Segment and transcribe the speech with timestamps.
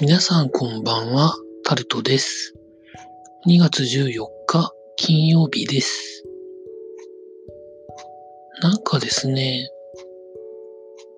[0.00, 2.54] 皆さんこんばんは、タルトです。
[3.46, 6.24] 2月14日金曜日です。
[8.62, 9.68] なんかですね、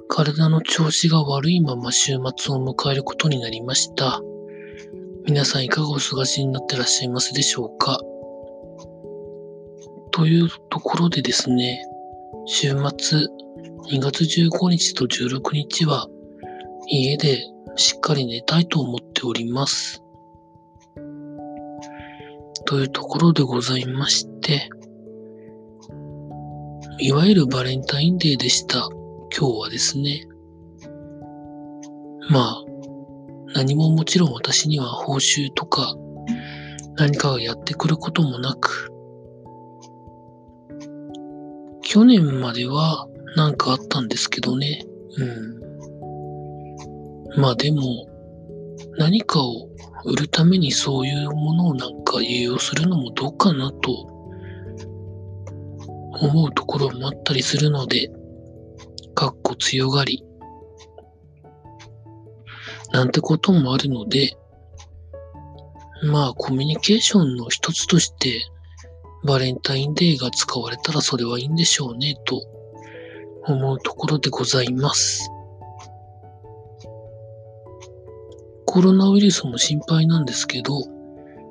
[0.09, 4.21] 体の調子が悪いまま週末を迎えることになりました。
[5.27, 8.01] 皆さんいかがお過ごしになってらっしゃいますでしょうか
[10.11, 11.81] というところでですね、
[12.47, 13.21] 週末
[13.93, 16.09] 2月15日と16日は
[16.89, 17.45] 家で
[17.77, 20.03] しっかり寝たいと思っております。
[22.67, 24.69] というところでございまして、
[26.99, 28.89] いわゆるバレンタインデーでした。
[29.37, 30.27] 今日はですね。
[32.31, 32.65] まあ、
[33.55, 35.95] 何ももちろん私には報酬とか
[36.97, 38.91] 何かがやってくることもなく、
[41.83, 44.85] 去年まではなんかあったんですけどね。
[45.19, 45.72] うん。
[47.37, 48.07] まあでも、
[48.99, 49.69] 何かを
[50.05, 53.93] 売るためにそういうものをなんか利用するのもどうかなと
[56.21, 58.11] 思うところもあったりするので、
[59.15, 60.25] かっこ強がり、
[62.93, 64.37] なんてこともあるので、
[66.05, 68.43] まあコミュニケーションの一つとして
[69.25, 72.43] バレンタインデーが使われたらそれはいいんでしょうねと
[73.47, 75.31] 思うところでございます。
[78.73, 80.73] コロナウイルスも心配なんですけど、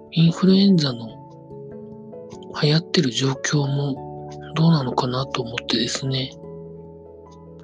[0.09, 1.07] インフルエンザの
[2.59, 6.31] 流行ってる状況もどうなのかなと思ってですね、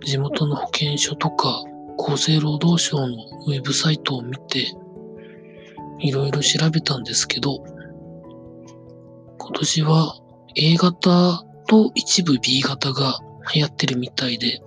[0.06, 1.64] 地元の保健所とか
[1.98, 3.16] 厚生労働省の
[3.48, 4.68] ウェブサイトを見て、
[6.02, 7.64] いろいろ調べたんですけど、
[9.40, 10.20] 今年は
[10.56, 13.18] A 型と一部 B 型が
[13.56, 14.62] 流行ってるみたいで、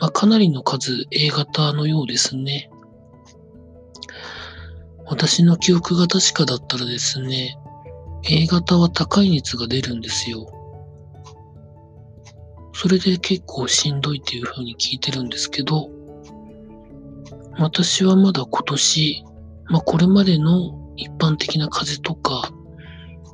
[0.00, 2.68] まあ、かなりの数 A 型のようですね。
[5.20, 7.58] 私の記憶が確かだったらですね、
[8.22, 10.46] A 型は高い熱が出るんですよ。
[12.72, 15.90] それで結構しんどいっていう風に聞いてるんですけど、
[17.58, 19.24] 私はまだ今年、
[19.66, 22.52] まあこれまでの一般的な風邪とか、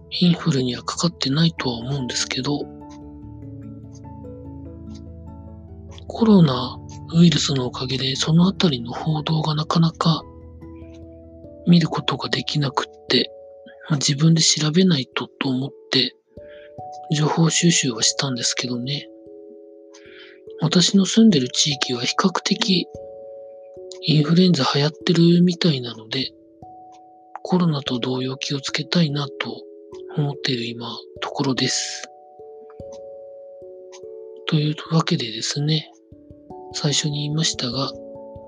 [0.09, 2.61] インフルにはかかってないとは思うんですけど、
[6.09, 6.79] コロナ
[7.15, 10.23] ウイルスのおかげでそのあたりの報道がなかなか
[11.67, 13.31] 見ることができなくって、
[13.89, 16.17] まあ、自分で調べないとと思って
[17.13, 19.09] 情報収集はしたんですけどね。
[20.61, 22.87] 私の住んでる地域は比較的
[24.03, 26.31] インフルエンザ流行ってるみたいなので、
[27.43, 29.63] コロナと同様気をつけたいなと
[30.17, 30.89] 思っている今、
[31.21, 32.09] ところです。
[34.47, 35.91] というわけでですね、
[36.73, 37.93] 最初に言いましたが、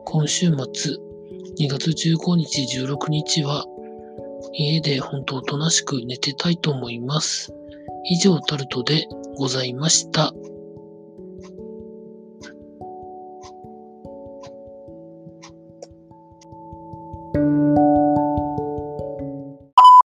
[0.05, 0.97] 今週末、
[1.59, 3.65] 2月15日、16日は、
[4.53, 7.51] 家で本当おとなしく寝てたいと思います。
[8.05, 9.07] 以上タルトで
[9.39, 10.35] ございました。